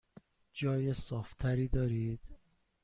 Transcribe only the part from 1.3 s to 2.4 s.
تری دارید؟